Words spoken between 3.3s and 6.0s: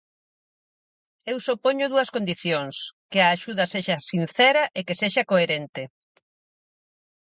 axuda sexa sincera e que sexa coherente.